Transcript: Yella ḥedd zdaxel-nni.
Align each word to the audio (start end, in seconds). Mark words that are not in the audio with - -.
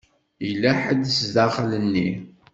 Yella 0.47 0.71
ḥedd 0.83 1.03
zdaxel-nni. 1.19 2.09